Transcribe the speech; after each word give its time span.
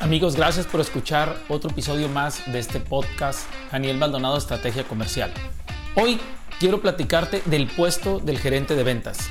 Amigos, 0.00 0.34
gracias 0.34 0.64
por 0.64 0.80
escuchar 0.80 1.36
otro 1.50 1.70
episodio 1.70 2.08
más 2.08 2.50
de 2.50 2.58
este 2.58 2.80
podcast 2.80 3.40
Daniel 3.70 3.98
Maldonado 3.98 4.38
Estrategia 4.38 4.82
Comercial. 4.84 5.30
Hoy 5.94 6.18
quiero 6.58 6.80
platicarte 6.80 7.42
del 7.44 7.66
puesto 7.66 8.18
del 8.18 8.38
gerente 8.38 8.76
de 8.76 8.82
ventas. 8.82 9.28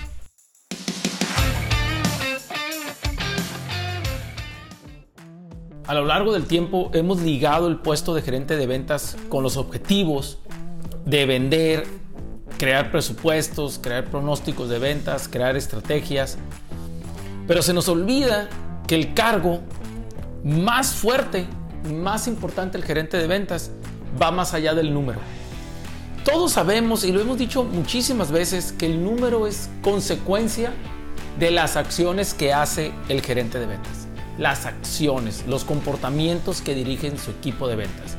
A 5.87 5.95
lo 5.95 6.05
largo 6.05 6.33
del 6.33 6.45
tiempo 6.45 6.91
hemos 6.93 7.19
ligado 7.19 7.67
el 7.67 7.77
puesto 7.77 8.13
de 8.13 8.21
gerente 8.21 8.55
de 8.55 8.67
ventas 8.67 9.17
con 9.27 9.41
los 9.41 9.57
objetivos 9.57 10.37
de 11.03 11.25
vender, 11.25 11.87
crear 12.59 12.91
presupuestos, 12.91 13.79
crear 13.81 14.05
pronósticos 14.05 14.69
de 14.69 14.77
ventas, 14.77 15.27
crear 15.27 15.57
estrategias. 15.57 16.37
Pero 17.47 17.63
se 17.63 17.73
nos 17.73 17.89
olvida 17.89 18.49
que 18.85 18.93
el 18.93 19.15
cargo 19.15 19.61
más 20.43 20.93
fuerte, 20.93 21.45
más 21.93 22.27
importante, 22.27 22.77
el 22.77 22.83
gerente 22.83 23.17
de 23.17 23.27
ventas, 23.27 23.71
va 24.21 24.31
más 24.31 24.53
allá 24.53 24.73
del 24.73 24.93
número. 24.93 25.19
Todos 26.25 26.53
sabemos, 26.53 27.03
y 27.03 27.11
lo 27.11 27.21
hemos 27.21 27.37
dicho 27.37 27.63
muchísimas 27.63 28.31
veces, 28.31 28.73
que 28.73 28.85
el 28.85 29.03
número 29.03 29.47
es 29.47 29.69
consecuencia 29.81 30.73
de 31.39 31.51
las 31.51 31.75
acciones 31.77 32.33
que 32.33 32.53
hace 32.53 32.91
el 33.07 33.21
gerente 33.21 33.59
de 33.59 33.65
ventas. 33.65 34.07
Las 34.37 34.65
acciones, 34.65 35.43
los 35.47 35.63
comportamientos 35.63 36.61
que 36.61 36.75
dirigen 36.75 37.17
su 37.17 37.31
equipo 37.31 37.67
de 37.67 37.77
ventas. 37.77 38.17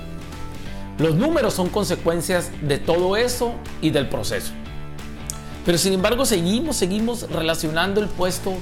Los 0.98 1.14
números 1.14 1.54
son 1.54 1.68
consecuencias 1.68 2.50
de 2.62 2.78
todo 2.78 3.16
eso 3.16 3.54
y 3.80 3.90
del 3.90 4.08
proceso. 4.08 4.52
Pero 5.64 5.78
sin 5.78 5.92
embargo 5.92 6.24
seguimos, 6.24 6.76
seguimos 6.76 7.30
relacionando 7.30 8.00
el 8.00 8.08
puesto 8.08 8.54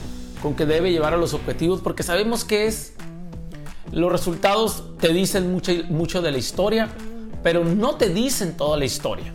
con 0.42 0.54
que 0.54 0.66
debe 0.66 0.92
llevar 0.92 1.14
a 1.14 1.16
los 1.16 1.34
objetivos 1.34 1.80
porque 1.80 2.02
sabemos 2.02 2.44
que 2.44 2.66
es 2.66 2.92
los 3.92 4.12
resultados 4.12 4.84
te 5.00 5.12
dicen 5.12 5.52
mucho, 5.52 5.72
mucho 5.88 6.22
de 6.22 6.32
la 6.32 6.38
historia, 6.38 6.88
pero 7.42 7.64
no 7.64 7.96
te 7.96 8.08
dicen 8.08 8.56
toda 8.56 8.76
la 8.76 8.84
historia. 8.84 9.32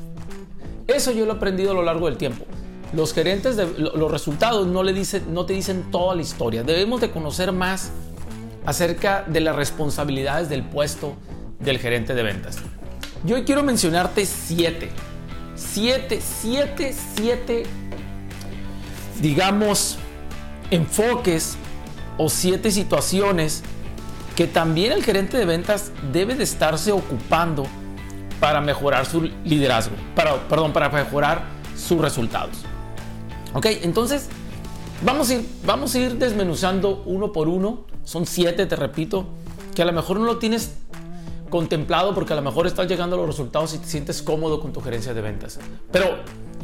Eso 0.87 1.11
yo 1.11 1.25
lo 1.25 1.33
he 1.33 1.35
aprendido 1.37 1.71
a 1.71 1.73
lo 1.73 1.83
largo 1.83 2.07
del 2.07 2.17
tiempo. 2.17 2.45
Los 2.93 3.13
gerentes 3.13 3.55
de 3.55 3.65
los 3.65 4.11
resultados 4.11 4.67
no, 4.67 4.83
le 4.83 4.93
dicen, 4.93 5.33
no 5.33 5.45
te 5.45 5.53
dicen 5.53 5.89
toda 5.91 6.15
la 6.15 6.21
historia. 6.21 6.63
Debemos 6.63 7.01
de 7.01 7.09
conocer 7.09 7.51
más 7.51 7.91
acerca 8.65 9.23
de 9.27 9.39
las 9.41 9.55
responsabilidades 9.55 10.49
del 10.49 10.63
puesto 10.63 11.15
del 11.59 11.79
gerente 11.79 12.13
de 12.13 12.23
ventas. 12.23 12.57
Yo 13.25 13.35
hoy 13.35 13.43
quiero 13.43 13.63
mencionarte 13.63 14.25
siete, 14.25 14.89
siete, 15.55 16.19
siete, 16.21 16.93
siete, 17.15 17.63
digamos, 19.21 19.97
enfoques 20.69 21.55
o 22.17 22.29
siete 22.29 22.69
situaciones 22.69 23.63
que 24.35 24.47
también 24.47 24.91
el 24.91 25.03
gerente 25.03 25.37
de 25.37 25.45
ventas 25.45 25.91
debe 26.11 26.35
de 26.35 26.43
estarse 26.43 26.91
ocupando 26.91 27.65
para 28.39 28.61
mejorar 28.61 29.05
su 29.05 29.21
liderazgo, 29.45 29.95
para, 30.15 30.35
perdón, 30.47 30.73
para 30.73 30.89
mejorar 30.89 31.43
sus 31.77 32.01
resultados. 32.01 32.57
Ok, 33.53 33.67
entonces 33.83 34.27
vamos 35.03 35.29
a, 35.29 35.35
ir, 35.35 35.47
vamos 35.65 35.93
a 35.95 35.99
ir 35.99 36.17
desmenuzando 36.17 37.03
uno 37.05 37.31
por 37.31 37.47
uno. 37.47 37.85
Son 38.03 38.25
siete, 38.25 38.65
te 38.65 38.75
repito, 38.75 39.27
que 39.75 39.81
a 39.81 39.85
lo 39.85 39.93
mejor 39.93 40.19
no 40.19 40.25
lo 40.25 40.37
tienes 40.39 40.75
contemplado 41.49 42.15
porque 42.15 42.33
a 42.33 42.35
lo 42.35 42.41
mejor 42.41 42.65
estás 42.65 42.87
llegando 42.87 43.15
a 43.15 43.19
los 43.19 43.27
resultados 43.27 43.75
y 43.75 43.77
te 43.77 43.87
sientes 43.87 44.23
cómodo 44.23 44.59
con 44.59 44.73
tu 44.73 44.81
gerencia 44.81 45.13
de 45.13 45.21
ventas. 45.21 45.59
Pero 45.91 46.17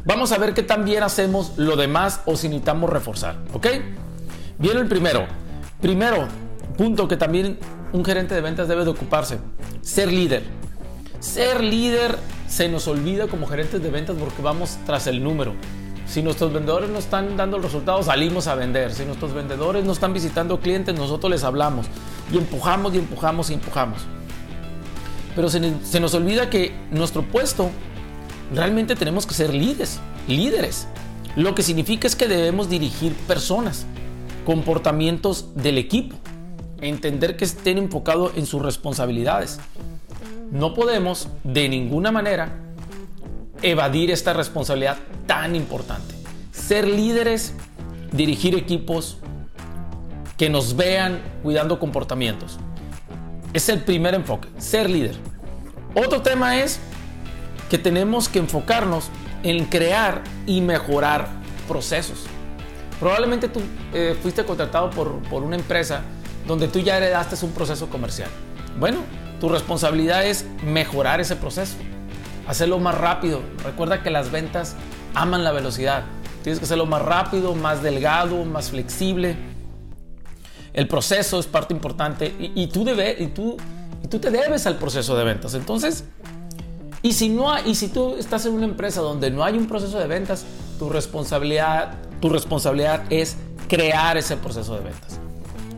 vamos 0.04 0.32
a 0.32 0.38
ver 0.40 0.56
qué 0.56 0.64
también 0.64 1.04
hacemos 1.04 1.54
lo 1.58 1.76
demás 1.76 2.22
o 2.26 2.36
si 2.36 2.50
necesitamos 2.50 2.90
reforzar. 2.90 3.38
¿Ok? 3.54 3.68
Viene 4.58 4.82
el 4.82 4.88
primero. 4.88 5.28
Primero, 5.80 6.28
punto 6.80 7.10
que 7.10 7.18
también 7.18 7.60
un 7.92 8.06
gerente 8.06 8.34
de 8.34 8.40
ventas 8.40 8.70
debe 8.70 8.86
de 8.86 8.92
ocuparse, 8.92 9.38
ser 9.82 10.14
líder. 10.14 10.44
Ser 11.20 11.62
líder 11.62 12.18
se 12.48 12.70
nos 12.70 12.88
olvida 12.88 13.28
como 13.28 13.48
gerentes 13.48 13.84
de 13.84 13.90
ventas 13.90 14.16
porque 14.18 14.42
vamos 14.42 14.78
tras 14.86 15.06
el 15.08 15.22
número. 15.22 15.56
Si 16.08 16.22
nuestros 16.22 16.54
vendedores 16.54 16.90
no 16.90 16.98
están 16.98 17.36
dando 17.36 17.58
el 17.58 17.64
resultado, 17.64 18.02
salimos 18.02 18.48
a 18.48 18.56
vender. 18.56 18.94
Si 18.94 19.04
nuestros 19.04 19.34
vendedores 19.34 19.84
no 19.84 19.92
están 19.92 20.14
visitando 20.14 20.62
clientes, 20.62 20.96
nosotros 20.96 21.30
les 21.30 21.44
hablamos 21.44 21.86
y 22.32 22.38
empujamos 22.38 22.96
y 22.96 23.00
empujamos 23.00 23.50
y 23.50 23.56
empujamos. 23.56 24.00
Pero 25.36 25.50
se, 25.50 25.74
se 25.84 26.00
nos 26.00 26.14
olvida 26.14 26.50
que 26.50 26.74
nuestro 26.92 27.24
puesto 27.24 27.72
realmente 28.56 28.96
tenemos 28.96 29.26
que 29.26 29.34
ser 29.34 29.54
líderes, 29.54 30.00
líderes. 30.30 30.88
Lo 31.36 31.56
que 31.56 31.62
significa 31.62 32.08
es 32.08 32.16
que 32.16 32.30
debemos 32.30 32.70
dirigir 32.70 33.14
personas, 33.28 33.86
comportamientos 34.46 35.54
del 35.56 35.78
equipo 35.78 36.16
entender 36.82 37.38
que 37.38 37.46
estén 37.46 37.78
enfocados 37.78 38.32
en 38.36 38.46
sus 38.46 38.62
responsabilidades. 38.62 39.60
No 40.52 40.74
podemos 40.74 41.30
de 41.44 41.70
ninguna 41.70 42.12
manera 42.12 42.50
evadir 43.62 44.12
esta 44.12 44.34
responsabilidad 44.34 44.98
tan 45.26 45.56
importante. 45.56 46.16
Ser 46.52 46.88
líderes, 46.88 47.54
dirigir 48.12 48.56
equipos 48.56 49.18
que 50.38 50.50
nos 50.50 50.76
vean 50.76 51.20
cuidando 51.44 51.80
comportamientos. 51.80 52.58
Es 53.54 53.68
el 53.70 53.82
primer 53.82 54.16
enfoque, 54.16 54.48
ser 54.58 54.90
líder. 54.90 55.16
Otro 55.96 56.22
tema 56.22 56.60
es 56.60 56.80
que 57.70 57.78
tenemos 57.78 58.30
que 58.30 58.40
enfocarnos 58.40 59.10
en 59.44 59.66
crear 59.66 60.24
y 60.46 60.62
mejorar 60.62 61.28
procesos. 61.68 62.26
Probablemente 63.00 63.48
tú 63.48 63.62
eh, 63.94 64.18
fuiste 64.22 64.44
contratado 64.44 64.90
por, 64.90 65.22
por 65.30 65.44
una 65.44 65.56
empresa 65.56 66.02
donde 66.50 66.68
tú 66.68 66.80
ya 66.80 66.98
heredaste 66.98 67.46
un 67.46 67.52
proceso 67.52 67.90
comercial. 67.90 68.28
Bueno, 68.80 68.98
tu 69.40 69.50
responsabilidad 69.50 70.26
es 70.26 70.48
mejorar 70.66 71.22
ese 71.22 71.36
proceso, 71.36 71.76
hacerlo 72.48 72.80
más 72.80 72.98
rápido. 72.98 73.42
Recuerda 73.64 74.02
que 74.02 74.10
las 74.10 74.32
ventas 74.32 74.76
aman 75.14 75.44
la 75.44 75.52
velocidad. 75.52 76.06
Tienes 76.42 76.58
que 76.58 76.66
hacerlo 76.66 76.88
más 76.88 77.04
rápido, 77.04 77.54
más 77.54 77.84
delgado, 77.84 78.46
más 78.46 78.72
flexible. 78.72 79.36
El 80.74 80.88
proceso 80.88 81.40
es 81.40 81.46
parte 81.46 81.72
importante 81.72 82.34
y, 82.40 82.66
tú, 82.68 82.84
te 82.84 84.32
debes 84.32 84.66
al 84.66 84.78
proceso 84.78 85.16
de 85.16 85.26
ventas. 85.26 85.54
Entonces, 85.54 86.06
y 87.04 87.14
si, 87.14 87.30
no 87.30 87.52
hay, 87.52 87.70
y 87.70 87.76
si 87.76 87.90
tú 87.90 88.16
estás 88.18 88.48
en 88.48 88.54
una 88.54 88.66
empresa 88.66 89.02
donde 89.02 89.30
no 89.30 89.44
hay 89.44 89.56
un 89.56 89.68
proceso 89.68 90.00
de 90.00 90.08
ventas, 90.08 90.46
tu 90.80 90.90
responsabilidad, 90.90 91.94
tu 92.20 92.30
responsabilidad 92.30 93.04
es 93.12 93.38
crear 93.68 94.18
ese 94.18 94.36
proceso 94.36 94.74
de 94.74 94.86
ventas 94.86 95.20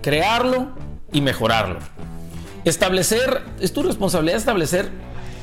crearlo 0.01 0.69
y 1.11 1.21
mejorarlo. 1.21 1.79
Establecer, 2.65 3.43
es 3.59 3.73
tu 3.73 3.83
responsabilidad 3.83 4.37
establecer 4.37 4.89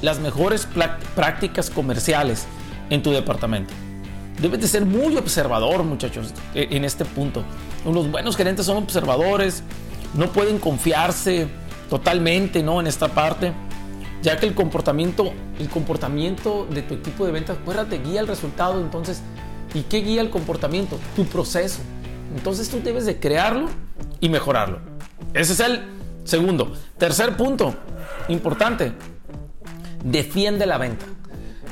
las 0.02 0.20
mejores 0.20 0.68
prácticas 1.14 1.70
comerciales 1.70 2.46
en 2.90 3.02
tu 3.02 3.10
departamento. 3.10 3.72
Debes 4.40 4.60
de 4.60 4.68
ser 4.68 4.84
muy 4.84 5.16
observador, 5.16 5.82
muchachos, 5.82 6.32
e, 6.54 6.68
en 6.70 6.84
este 6.84 7.04
punto. 7.04 7.42
Los 7.84 8.10
buenos 8.10 8.36
gerentes 8.36 8.66
son 8.66 8.76
observadores, 8.76 9.64
no 10.14 10.32
pueden 10.32 10.58
confiarse 10.58 11.48
totalmente 11.90 12.62
¿no? 12.62 12.80
en 12.80 12.86
esta 12.86 13.08
parte, 13.08 13.52
ya 14.22 14.36
que 14.36 14.46
el 14.46 14.54
comportamiento, 14.54 15.32
el 15.58 15.68
comportamiento 15.68 16.66
de 16.70 16.82
tu 16.82 16.94
equipo 16.94 17.26
de 17.26 17.32
ventas, 17.32 17.56
te 17.90 17.98
guía 17.98 18.20
el 18.20 18.28
resultado. 18.28 18.80
Entonces, 18.80 19.22
¿y 19.74 19.82
qué 19.82 19.98
guía 19.98 20.20
el 20.20 20.30
comportamiento? 20.30 20.98
Tu 21.16 21.24
proceso. 21.24 21.80
Entonces 22.36 22.68
tú 22.68 22.80
debes 22.82 23.06
de 23.06 23.18
crearlo 23.18 23.68
y 24.20 24.28
mejorarlo. 24.28 24.78
Ese 25.34 25.52
es 25.52 25.60
el 25.60 25.82
segundo. 26.24 26.72
Tercer 26.96 27.36
punto, 27.36 27.74
importante, 28.28 28.92
defiende 30.04 30.66
la 30.66 30.78
venta. 30.78 31.06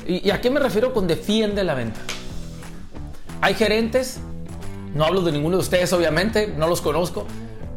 ¿Y, 0.07 0.29
a 0.29 0.39
qué 0.39 0.49
me 0.49 0.59
refiero 0.59 0.93
con 0.93 1.07
defiende 1.07 1.63
la 1.63 1.73
venta? 1.73 1.99
Hay 3.41 3.53
gerentes, 3.53 4.19
no 4.95 5.05
hablo 5.05 5.21
de 5.21 5.31
ninguno 5.31 5.57
de 5.57 5.63
ustedes 5.63 5.91
obviamente, 5.93 6.47
no 6.47 6.67
los 6.67 6.81
conozco, 6.81 7.27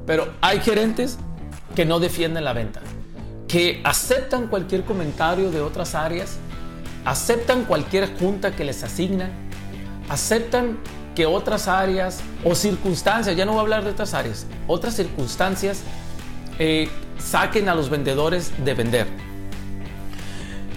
pero 0.06 0.28
hay 0.40 0.60
gerentes 0.60 1.18
que 1.74 1.84
no 1.84 2.00
defienden 2.00 2.44
la 2.44 2.52
venta, 2.52 2.80
que 3.46 3.80
aceptan 3.84 4.46
cualquier 4.46 4.84
comentario 4.84 5.50
de 5.50 5.60
otras 5.60 5.94
áreas, 5.94 6.38
aceptan 7.04 7.64
cualquier 7.64 8.16
junta 8.16 8.52
que 8.52 8.64
les 8.64 8.82
asignan, 8.82 9.30
aceptan 10.08 10.78
que 11.20 11.26
otras 11.26 11.68
áreas 11.68 12.22
o 12.42 12.54
circunstancias, 12.54 13.36
ya 13.36 13.44
no 13.44 13.52
voy 13.52 13.58
a 13.58 13.60
hablar 13.60 13.84
de 13.84 13.90
otras 13.90 14.14
áreas, 14.14 14.46
otras 14.66 14.96
circunstancias 14.96 15.82
eh, 16.58 16.88
saquen 17.18 17.68
a 17.68 17.74
los 17.74 17.90
vendedores 17.90 18.52
de 18.64 18.72
vender. 18.72 19.06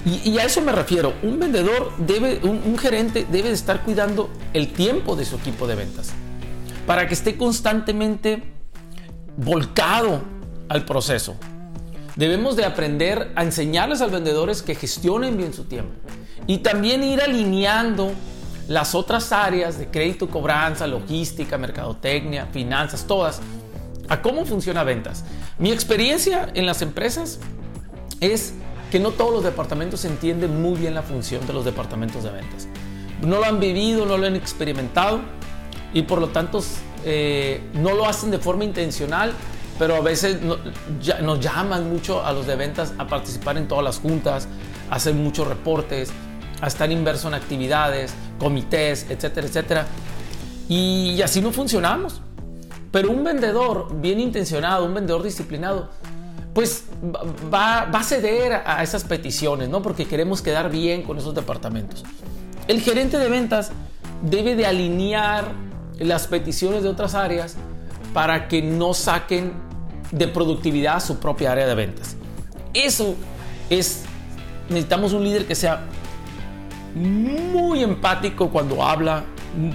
Y, 0.06 0.38
a 0.38 0.44
eso 0.44 0.60
me 0.60 0.74
refiero. 0.74 1.14
Un 1.24 1.40
vendedor 1.40 1.94
debe, 1.98 2.42
un, 2.44 2.78
gerente 2.78 3.26
debe 3.32 3.48
de 3.48 3.54
estar 3.54 3.84
cuidando 3.84 4.30
el 4.52 4.74
tiempo 4.74 5.16
de 5.16 5.24
su 5.24 5.38
equipo 5.38 5.66
de 5.66 5.76
ventas 5.76 6.12
para 6.86 7.08
que 7.08 7.14
esté 7.14 7.38
constantemente 7.38 8.44
volcado 9.38 10.24
al 10.68 10.84
proceso. 10.84 11.38
Debemos 12.18 12.58
de 12.58 12.66
aprender 12.66 13.32
a 13.38 13.44
enseñarles 13.44 14.02
a 14.02 14.08
los 14.08 14.14
vendedores 14.14 14.62
que 14.62 14.76
gestionen 14.76 15.38
bien 15.38 15.54
su 15.54 15.64
tiempo 15.64 15.94
y 16.48 16.58
también 16.58 17.02
ir 17.02 17.22
alineando 17.22 18.12
las 18.68 18.96
otras 18.96 19.32
áreas 19.32 19.78
de 19.78 19.88
crédito, 19.88 20.30
cobranza, 20.30 20.88
logística, 20.88 21.58
mercadotecnia, 21.58 22.48
finanzas, 22.48 23.06
todas, 23.06 23.42
a 24.10 24.22
cómo 24.22 24.46
funciona 24.46 24.84
ventas. 24.84 25.24
Mi 25.58 25.72
experiencia 25.72 26.50
en 26.54 26.66
las 26.66 26.82
empresas 26.82 27.40
es 28.20 28.54
que 28.92 29.00
no 29.00 29.12
todos 29.12 29.34
los 29.34 29.44
departamentos 29.44 30.06
entienden 30.06 30.62
muy 30.62 30.80
bien 30.80 30.94
la 30.94 31.02
función 31.02 31.46
de 31.48 31.54
los 31.54 31.66
departamentos 31.66 32.24
de 32.24 32.32
ventas. 32.32 32.68
No 33.22 33.38
lo 33.40 33.46
han 33.46 33.60
vivido, 33.60 34.06
no 34.06 34.18
lo 34.18 34.28
han 34.28 34.36
experimentado 34.36 35.22
y 35.94 36.04
por 36.04 36.20
lo 36.20 36.30
tanto 36.30 36.64
eh, 37.06 37.62
no 37.74 37.94
lo 37.94 38.08
hacen 38.08 38.32
de 38.32 38.40
forma 38.40 38.64
intencional, 38.64 39.34
pero 39.80 39.96
a 39.96 40.02
veces 40.02 40.40
nos 40.42 41.40
llaman 41.40 41.90
mucho 41.90 42.24
a 42.24 42.32
los 42.34 42.46
de 42.46 42.56
ventas 42.56 42.94
a 42.98 43.08
participar 43.08 43.58
en 43.58 43.68
todas 43.68 43.84
las 43.84 44.00
juntas, 44.00 44.48
a 44.90 44.96
hacer 44.96 45.14
muchos 45.14 45.48
reportes, 45.48 46.12
a 46.62 46.68
estar 46.68 46.92
inverso 46.92 47.28
en 47.28 47.34
actividades, 47.34 48.14
comités, 48.40 49.06
etcétera, 49.10 49.48
etcétera. 49.48 49.88
Y 50.70 51.22
así 51.22 51.42
no 51.42 51.52
funcionamos. 51.52 52.22
Pero 52.92 53.12
un 53.12 53.24
vendedor 53.24 54.00
bien 54.00 54.20
intencionado, 54.20 54.86
un 54.86 54.94
vendedor 54.94 55.24
disciplinado, 55.24 55.90
pues 56.54 56.86
va, 57.52 57.82
a 57.82 58.04
ceder 58.04 58.62
a 58.66 58.84
esas 58.84 59.04
peticiones, 59.04 59.70
¿no? 59.70 59.82
Porque 59.82 60.06
queremos 60.06 60.42
quedar 60.44 60.70
bien 60.70 61.02
con 61.02 61.18
esos 61.18 61.34
departamentos. 61.34 62.04
El 62.68 62.82
gerente 62.82 63.18
de 63.18 63.30
ventas 63.30 63.72
debe 64.22 64.56
de 64.56 64.66
alinear 64.68 65.52
las 66.00 66.28
peticiones 66.28 66.84
de 66.84 66.90
otras 66.90 67.16
áreas 67.16 67.56
para 68.14 68.48
que 68.48 68.62
no 68.62 68.94
saquen 68.94 69.54
de 70.12 70.28
productividad 70.28 71.04
su 71.04 71.18
propia 71.18 71.52
área 71.52 71.66
de 71.66 71.76
ventas. 71.76 72.16
Eso 72.74 73.16
es, 73.70 74.04
necesitamos 74.70 75.14
un 75.14 75.24
líder 75.24 75.46
que 75.48 75.56
sea 75.56 75.82
muy 76.96 77.84
empático 77.84 78.50
cuando 78.50 78.84
habla, 78.84 79.24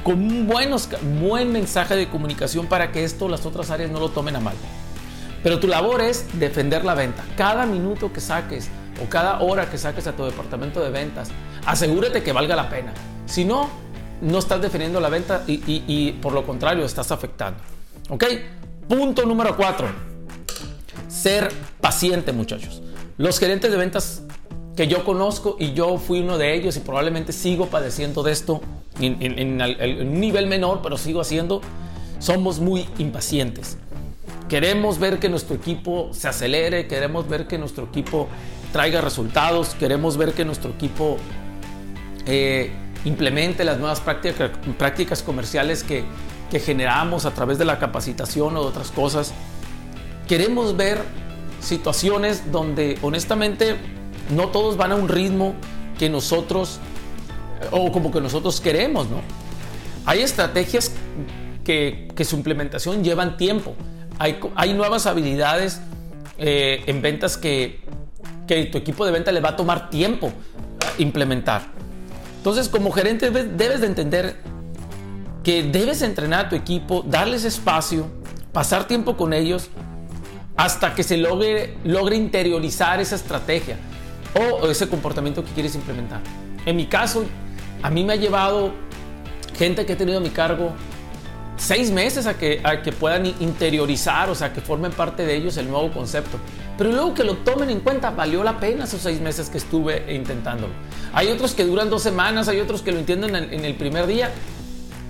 con 0.02 0.14
un 0.14 0.46
buenos, 0.46 0.88
buen 1.20 1.52
mensaje 1.52 1.96
de 1.96 2.08
comunicación 2.08 2.66
para 2.66 2.92
que 2.92 3.04
esto 3.04 3.28
las 3.28 3.46
otras 3.46 3.70
áreas 3.70 3.90
no 3.90 4.00
lo 4.00 4.10
tomen 4.10 4.36
a 4.36 4.40
mal. 4.40 4.54
Pero 5.42 5.60
tu 5.60 5.68
labor 5.68 6.00
es 6.00 6.26
defender 6.38 6.84
la 6.84 6.94
venta. 6.94 7.24
Cada 7.36 7.64
minuto 7.66 8.12
que 8.12 8.20
saques 8.20 8.68
o 9.02 9.08
cada 9.08 9.40
hora 9.40 9.70
que 9.70 9.78
saques 9.78 10.06
a 10.06 10.12
tu 10.12 10.24
departamento 10.24 10.82
de 10.82 10.90
ventas, 10.90 11.30
asegúrate 11.64 12.22
que 12.22 12.32
valga 12.32 12.56
la 12.56 12.68
pena. 12.68 12.92
Si 13.26 13.44
no, 13.44 13.68
no 14.20 14.38
estás 14.38 14.60
defendiendo 14.60 15.00
la 15.00 15.08
venta 15.08 15.44
y, 15.46 16.12
por 16.20 16.32
lo 16.32 16.44
contrario 16.44 16.84
estás 16.84 17.12
afectando. 17.12 17.60
¿Ok? 18.08 18.24
Punto 18.88 19.24
número 19.24 19.56
cuatro. 19.56 19.88
Ser 21.08 21.52
paciente, 21.80 22.32
muchachos. 22.32 22.82
Los 23.16 23.38
gerentes 23.38 23.70
de 23.70 23.76
ventas 23.76 24.22
que 24.78 24.86
yo 24.86 25.02
conozco 25.02 25.56
y 25.58 25.72
yo 25.72 25.98
fui 25.98 26.20
uno 26.20 26.38
de 26.38 26.54
ellos 26.54 26.76
y 26.76 26.80
probablemente 26.80 27.32
sigo 27.32 27.66
padeciendo 27.66 28.22
de 28.22 28.30
esto 28.30 28.60
en, 29.00 29.60
un 29.60 30.20
nivel 30.20 30.46
menor, 30.46 30.82
pero 30.84 30.96
sigo 30.96 31.20
haciendo, 31.20 31.60
somos 32.20 32.60
muy 32.60 32.86
impacientes. 32.98 33.76
Queremos 34.48 35.00
ver 35.00 35.18
que 35.18 35.28
nuestro 35.28 35.56
equipo 35.56 36.10
se 36.12 36.28
acelere, 36.28 36.86
queremos 36.86 37.28
ver 37.28 37.48
que 37.48 37.58
nuestro 37.58 37.86
equipo 37.86 38.28
traiga 38.72 39.00
resultados, 39.00 39.70
queremos 39.70 40.16
ver 40.16 40.32
que 40.32 40.44
nuestro 40.44 40.70
equipo 40.70 41.16
eh, 42.26 42.70
implemente 43.04 43.64
las 43.64 43.78
nuevas 43.78 44.00
prácticas, 44.00 45.22
comerciales 45.24 45.82
que, 45.82 46.04
que 46.52 46.60
generamos 46.60 47.26
a 47.26 47.32
través 47.34 47.58
de 47.58 47.64
la 47.64 47.80
capacitación 47.80 48.56
o 48.56 48.62
de 48.62 48.68
otras 48.68 48.92
cosas. 48.92 49.34
Queremos 50.28 50.76
ver 50.76 51.02
situaciones 51.60 52.52
donde 52.52 52.96
honestamente 53.02 53.97
no 54.30 54.48
todos 54.48 54.76
van 54.76 54.92
a 54.92 54.94
un 54.94 55.08
ritmo 55.08 55.54
que 55.98 56.08
nosotros, 56.08 56.78
o 57.70 57.90
como 57.92 58.10
que 58.10 58.20
nosotros 58.20 58.60
queremos, 58.60 59.08
¿no? 59.08 59.20
Hay 60.06 60.20
estrategias 60.20 60.92
que, 61.64 62.08
su 62.24 62.36
implementación 62.36 63.04
llevan 63.04 63.36
tiempo. 63.36 63.74
Hay, 64.18 64.74
nuevas 64.74 65.06
habilidades 65.06 65.80
eh, 66.38 66.82
en 66.86 67.02
ventas 67.02 67.36
que, 67.36 67.80
que 68.46 68.64
tu 68.66 68.78
equipo 68.78 69.04
de 69.04 69.12
venta 69.12 69.32
le 69.32 69.40
va 69.40 69.50
a 69.50 69.56
tomar 69.56 69.90
tiempo 69.90 70.32
implementar. 70.98 71.62
Entonces, 72.38 72.68
como 72.68 72.90
gerente 72.90 73.30
debes 73.30 73.80
de 73.80 73.86
entender 73.86 74.36
que 75.44 75.62
debes 75.62 76.02
entrenar 76.02 76.46
a 76.46 76.48
tu 76.48 76.56
equipo, 76.56 77.04
darles 77.06 77.44
espacio, 77.44 78.06
pasar 78.52 78.86
tiempo 78.86 79.16
con 79.16 79.32
ellos 79.32 79.68
hasta 80.56 80.94
que 80.94 81.02
se 81.02 81.16
logre, 81.16 81.76
logre 81.84 82.16
interiorizar 82.16 83.00
esa 83.00 83.14
estrategia 83.14 83.76
o 84.38 84.70
ese 84.70 84.88
comportamiento 84.88 85.44
que 85.44 85.50
quieres 85.52 85.74
implementar. 85.74 86.20
En 86.64 86.76
mi 86.76 86.86
caso, 86.86 87.24
a 87.82 87.90
mí 87.90 88.04
me 88.04 88.14
ha 88.14 88.16
llevado 88.16 88.72
gente 89.56 89.84
que 89.86 89.94
he 89.94 89.96
tenido 89.96 90.18
a 90.18 90.20
mi 90.20 90.30
cargo 90.30 90.72
seis 91.56 91.90
meses 91.90 92.26
a 92.26 92.38
que, 92.38 92.60
a 92.62 92.82
que 92.82 92.92
puedan 92.92 93.26
interiorizar, 93.26 94.30
o 94.30 94.34
sea, 94.34 94.52
que 94.52 94.60
formen 94.60 94.92
parte 94.92 95.26
de 95.26 95.36
ellos 95.36 95.56
el 95.56 95.68
nuevo 95.68 95.90
concepto. 95.92 96.38
Pero 96.76 96.92
luego 96.92 97.14
que 97.14 97.24
lo 97.24 97.38
tomen 97.38 97.70
en 97.70 97.80
cuenta, 97.80 98.10
valió 98.10 98.44
la 98.44 98.60
pena 98.60 98.84
esos 98.84 99.00
seis 99.00 99.20
meses 99.20 99.50
que 99.50 99.58
estuve 99.58 100.14
intentándolo. 100.14 100.72
Hay 101.12 101.28
otros 101.28 101.54
que 101.54 101.64
duran 101.64 101.90
dos 101.90 102.02
semanas, 102.02 102.46
hay 102.48 102.60
otros 102.60 102.82
que 102.82 102.92
lo 102.92 102.98
entienden 102.98 103.34
en, 103.34 103.64
el 103.64 103.74
primer 103.74 104.06
día. 104.06 104.30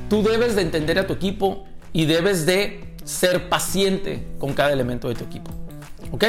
Tú 0.09 0.23
debes 0.23 0.57
de 0.57 0.63
entender 0.63 0.99
a 0.99 1.07
tu 1.07 1.13
equipo 1.13 1.67
y 1.93 2.07
debes 2.07 2.47
de 2.47 2.95
ser 3.05 3.51
paciente 3.51 4.27
con 4.39 4.55
cada 4.55 4.73
elemento 4.73 5.09
de 5.09 5.15
tu 5.15 5.25
equipo. 5.25 5.51
¿Ok? 6.11 6.25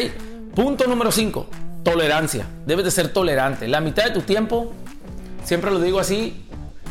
Punto 0.54 0.88
número 0.88 1.12
5 1.12 1.69
tolerancia. 1.84 2.46
Debes 2.66 2.86
de 2.86 2.92
ser 2.92 3.14
tolerante. 3.14 3.68
La 3.68 3.82
mitad 3.82 4.06
de 4.06 4.12
tu 4.12 4.22
tiempo, 4.22 4.72
siempre 5.44 5.72
lo 5.72 5.80
digo 5.80 6.00
así, 6.00 6.46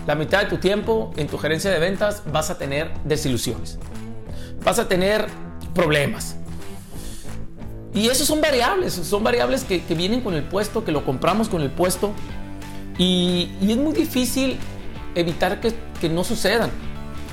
la 0.06 0.14
mitad 0.14 0.40
de 0.40 0.46
tu 0.46 0.58
tiempo 0.58 1.12
en 1.16 1.26
tu 1.26 1.38
gerencia 1.38 1.70
de 1.70 1.78
ventas 1.78 2.22
vas 2.32 2.50
a 2.50 2.58
tener 2.58 2.90
desilusiones. 3.04 3.78
Vas 4.64 4.78
a 4.78 4.88
tener 4.88 5.26
problemas. 5.74 6.36
Y 7.94 8.08
esos 8.08 8.26
son 8.26 8.40
variables, 8.40 8.94
son 8.94 9.24
variables 9.24 9.64
que, 9.64 9.80
vienen 9.94 10.20
con 10.20 10.34
el 10.34 10.44
puesto, 10.44 10.84
que 10.84 10.92
lo 10.92 11.04
compramos 11.04 11.48
con 11.48 11.62
el 11.62 11.70
puesto. 11.70 12.12
Y, 12.96 13.50
es 13.60 13.76
muy 13.76 13.92
difícil 13.92 14.58
evitar 15.14 15.60
que, 15.60 15.74
que, 16.00 16.08
no 16.08 16.24
sucedan. 16.24 16.70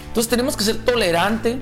Entonces 0.07 0.29
tenemos 0.29 0.55
que 0.55 0.63
ser 0.63 0.77
tolerante 0.77 1.59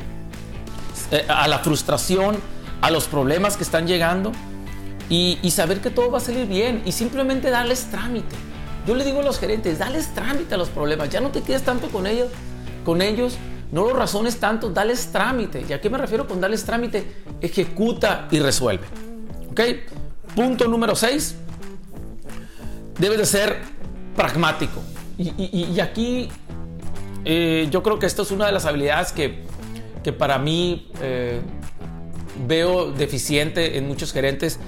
eh, 1.11 1.25
a 1.27 1.47
la 1.47 1.59
frustración, 1.59 2.37
a 2.81 2.91
los 2.91 3.05
problemas 3.05 3.57
que 3.57 3.63
están 3.63 3.87
llegando 3.87 4.31
y, 5.09 5.51
saber 5.51 5.81
que 5.81 5.89
todo 5.89 6.09
va 6.11 6.17
a 6.17 6.21
salir 6.21 6.47
bien 6.47 6.81
y 6.85 6.91
simplemente 6.91 7.49
darles 7.49 7.85
trámite. 7.91 8.35
Yo 8.87 8.95
le 8.95 9.05
digo 9.05 9.19
a 9.19 9.23
los 9.23 9.39
gerentes, 9.39 9.79
dales 9.79 10.13
trámite 10.13 10.55
a 10.55 10.57
los 10.57 10.69
problemas, 10.69 11.09
ya 11.09 11.21
no 11.21 11.29
te 11.29 11.41
quedes 11.41 11.63
tanto 11.63 11.89
con 11.89 12.07
ellos, 12.07 12.29
con 12.83 13.01
ellos, 13.01 13.37
no 13.71 13.85
los 13.85 13.93
razones 13.93 14.37
tanto, 14.37 14.69
dales 14.69 15.11
trámite. 15.11 15.65
¿Y 15.67 15.73
a 15.73 15.81
qué 15.81 15.89
me 15.89 15.97
refiero 15.97 16.27
con 16.27 16.41
darles 16.41 16.63
trámite? 16.63 17.05
Ejecuta 17.41 18.27
y 18.31 18.39
resuelve. 18.39 18.85
¿Ok? 19.51 19.61
Punto 20.35 20.67
número 20.67 20.95
6. 20.95 21.35
Debes 22.99 23.17
de 23.17 23.25
ser 23.25 23.61
pragmático. 24.15 24.81
Y, 25.17 25.79
aquí 25.79 26.29
eh, 27.23 27.67
yo 27.69 27.83
creo 27.83 27.99
que 27.99 28.07
esto 28.07 28.23
es 28.23 28.31
una 28.31 28.47
de 28.47 28.51
las 28.51 28.65
habilidades 28.65 29.11
que, 29.11 29.43
que 30.03 30.11
para 30.11 30.39
mí 30.39 30.91
eh, 31.01 31.39
veo 32.47 32.91
deficiente 32.91 33.77
en 33.77 33.87
muchos 33.87 34.11
gerentes 34.11 34.59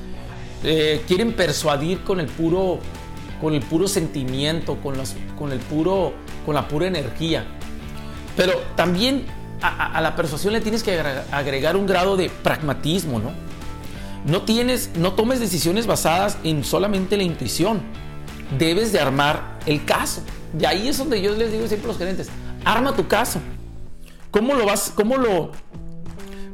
eh, 0.63 1.03
quieren 1.07 1.33
persuadir 1.33 2.01
con 2.03 2.19
el 2.19 2.27
puro, 2.27 2.79
con 3.41 3.53
el 3.53 3.61
puro 3.61 3.87
sentimiento, 3.87 4.77
con, 4.81 4.97
los, 4.97 5.15
con, 5.37 5.51
el 5.51 5.59
puro, 5.59 6.13
con 6.45 6.55
la 6.55 6.67
pura 6.67 6.87
energía. 6.87 7.45
Pero 8.35 8.53
también 8.75 9.25
a, 9.61 10.01
la 10.01 10.15
persuasión 10.15 10.53
le 10.53 10.61
tienes 10.61 10.83
que 10.83 10.99
agregar 11.31 11.75
un 11.75 11.85
grado 11.85 12.17
de 12.17 12.29
pragmatismo, 12.29 13.19
¿no? 13.19 13.31
No 14.25 14.41
tienes, 14.41 14.91
no 14.95 15.13
tomes 15.13 15.39
decisiones 15.39 15.85
basadas 15.85 16.37
en 16.43 16.63
solamente 16.63 17.15
la 17.15 17.23
intuición. 17.23 17.81
Debes 18.57 18.91
de 18.91 18.99
armar 18.99 19.59
el 19.65 19.85
caso. 19.85 20.21
Y 20.59 20.65
ahí 20.65 20.87
es 20.87 20.97
donde 20.97 21.21
yo 21.21 21.31
les 21.33 21.51
digo 21.51 21.67
siempre 21.67 21.85
a 21.85 21.89
los 21.89 21.97
gerentes, 21.97 22.29
arma 22.63 22.95
tu 22.95 23.07
caso. 23.07 23.39
¿Cómo 24.31 24.55
lo 24.55 24.65
vas, 24.65 24.91
cómo 24.95 25.17
lo, 25.17 25.51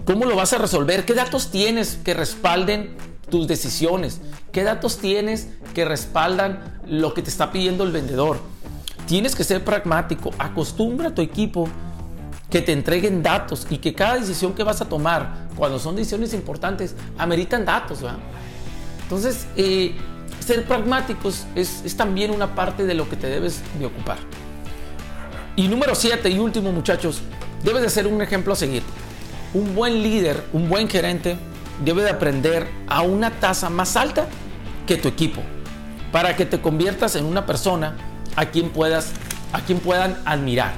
cómo 0.06 0.26
lo 0.26 0.36
vas 0.36 0.54
a 0.54 0.58
resolver? 0.58 1.06
¿Qué 1.06 1.14
datos 1.14 1.50
tienes 1.50 1.98
que 2.04 2.14
respalden 2.14 2.96
tus 3.32 3.48
decisiones? 3.48 4.22
¿Qué 4.52 4.64
datos 4.64 5.00
tienes 5.00 5.48
que 5.74 5.86
respaldan 5.86 6.80
lo 6.86 7.16
que 7.16 7.24
te 7.24 7.32
está 7.32 7.52
pidiendo 7.52 7.84
el 7.84 7.92
vendedor? 7.92 8.38
Tienes 9.08 9.34
que 9.34 9.44
ser 9.44 9.64
pragmático. 9.64 10.30
Acostumbra 10.38 11.08
a 11.08 11.16
tu 11.16 11.24
equipo 11.24 11.68
que 12.52 12.62
te 12.62 12.74
entreguen 12.74 13.24
datos 13.24 13.66
y 13.72 13.80
que 13.80 13.96
cada 13.96 14.18
decisión 14.18 14.54
que 14.54 14.64
vas 14.64 14.82
a 14.82 14.86
tomar, 14.86 15.48
cuando 15.56 15.80
son 15.80 15.96
decisiones 15.96 16.34
importantes, 16.34 16.96
ameritan 17.18 17.66
datos. 17.66 18.00
Entonces, 19.04 19.48
eh, 19.56 19.96
ser 20.40 20.66
pragmáticos 20.66 21.46
es, 21.56 21.82
es, 21.84 21.96
también 21.96 22.30
una 22.30 22.54
parte 22.54 22.86
de 22.86 22.94
lo 22.94 23.10
que 23.10 23.16
te 23.16 23.28
debes 23.28 23.62
de 23.80 23.86
ocupar. 23.86 24.18
Y 25.56 25.68
número 25.68 25.96
siete 25.96 26.30
y 26.30 26.40
último, 26.40 26.72
muchachos, 26.72 27.22
debes 27.64 27.82
de 27.82 27.90
ser 27.90 28.06
un 28.06 28.22
ejemplo 28.22 28.54
a 28.54 28.56
seguir. 28.56 28.84
Un 29.54 29.74
buen 29.74 30.04
líder, 30.04 30.44
un 30.52 30.70
buen 30.70 30.90
gerente, 30.90 31.38
debe 31.84 32.04
de 32.04 32.10
aprender 32.10 32.68
a 32.88 33.02
una 33.02 33.32
tasa 33.32 33.70
más 33.70 33.96
alta 33.96 34.28
que 34.88 34.98
tu 34.98 35.08
equipo 35.08 35.42
para 36.12 36.36
que 36.36 36.46
te 36.46 36.62
conviertas 36.62 37.16
en 37.16 37.26
una 37.26 37.46
persona 37.46 37.96
a 38.36 38.46
quien 38.48 38.70
puedas 38.70 39.14
a 39.54 39.62
quien 39.62 39.80
puedan 39.80 40.18
admirar. 40.26 40.74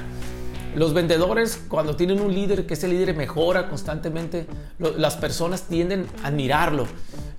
Los 0.74 0.92
vendedores, 0.92 1.62
cuando 1.68 1.94
tienen 1.94 2.20
un 2.20 2.34
líder, 2.34 2.66
que 2.66 2.74
ese 2.74 2.88
líder 2.88 3.14
mejora 3.14 3.68
constantemente, 3.68 4.46
las 4.78 5.16
personas 5.16 5.62
tienden 5.62 6.06
a 6.22 6.28
admirarlo 6.28 6.86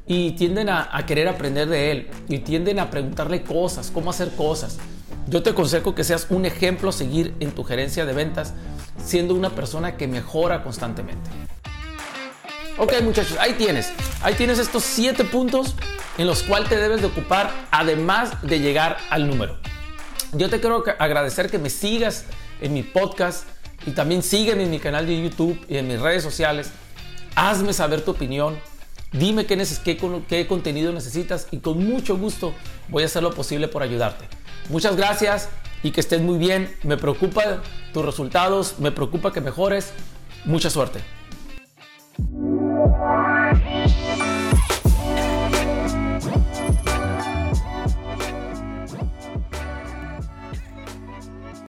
y 0.07 0.31
tienden 0.31 0.69
a, 0.69 1.05
querer 1.05 1.27
aprender 1.27 1.67
de 1.67 1.91
él 1.91 2.07
y 2.29 2.39
tienden 2.39 2.79
a 2.79 2.89
preguntarle 2.89 3.43
cosas, 3.43 3.91
cómo 3.93 4.09
hacer 4.09 4.29
cosas. 4.35 4.77
Yo 5.27 5.43
te 5.43 5.49
aconsejo 5.49 5.95
que 5.95 6.05
seas 6.05 6.27
un 6.29 6.45
ejemplo 6.45 6.89
a 6.89 6.93
seguir 6.93 7.33
en 7.41 7.51
tu 7.51 7.63
gerencia 7.63 8.05
de 8.05 8.13
ventas, 8.13 8.53
siendo 9.03 9.33
una 9.33 9.49
persona 9.49 9.97
que 9.97 10.07
mejora 10.07 10.63
constantemente. 10.63 11.44
Ok 12.77 12.91
muchachos, 13.03 13.37
ahí 13.39 13.53
tienes. 13.53 13.93
Ahí 14.21 14.33
tienes 14.35 14.59
estos 14.59 14.83
siete 14.83 15.23
puntos 15.23 15.75
en 16.17 16.27
los 16.27 16.43
cuales 16.43 16.67
te 16.67 16.75
debes 16.75 16.99
de 16.99 17.07
ocupar 17.07 17.49
además 17.71 18.41
de 18.41 18.59
llegar 18.59 18.97
al 19.09 19.29
número. 19.29 19.57
Yo 20.33 20.49
te 20.49 20.59
quiero 20.59 20.83
agradecer 20.99 21.49
que 21.49 21.57
me 21.57 21.69
sigas 21.69 22.25
en 22.59 22.73
mi 22.73 22.83
podcast 22.83 23.45
y 23.85 23.91
también 23.91 24.21
sígueme 24.21 24.63
en 24.63 24.71
mi 24.71 24.79
canal 24.79 25.07
de 25.07 25.23
YouTube 25.23 25.57
y 25.69 25.77
en 25.77 25.87
mis 25.87 26.01
redes 26.01 26.21
sociales. 26.21 26.71
Hazme 27.35 27.71
saber 27.71 28.01
tu 28.01 28.11
opinión. 28.11 28.59
Dime 29.13 29.45
qué, 29.45 29.55
qué, 29.85 29.97
qué 30.27 30.47
contenido 30.47 30.91
necesitas 30.91 31.47
y 31.51 31.59
con 31.59 31.81
mucho 31.81 32.17
gusto 32.17 32.53
voy 32.89 33.03
a 33.03 33.05
hacer 33.05 33.23
lo 33.23 33.33
posible 33.33 33.69
por 33.69 33.83
ayudarte. 33.83 34.25
Muchas 34.67 34.97
gracias 34.97 35.47
y 35.81 35.91
que 35.91 36.01
estés 36.01 36.19
muy 36.19 36.37
bien. 36.37 36.75
Me 36.83 36.97
preocupa 36.97 37.61
tus 37.93 38.03
resultados, 38.03 38.79
me 38.79 38.91
preocupa 38.91 39.31
que 39.31 39.39
mejores. 39.39 39.93
Mucha 40.43 40.69
suerte. 40.69 41.14